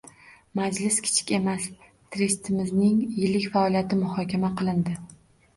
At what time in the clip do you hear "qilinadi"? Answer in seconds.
4.57-4.99